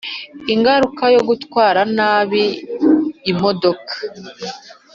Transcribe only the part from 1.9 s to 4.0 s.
nabi imodoka